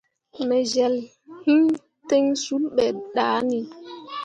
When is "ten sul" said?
2.09-2.63